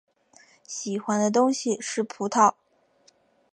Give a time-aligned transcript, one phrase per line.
[0.65, 2.55] 喜欢的东西是葡萄。